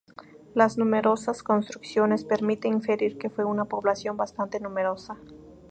[0.55, 5.15] Las numerosas construcciones permiten inferir que fue una población bastante numerosa.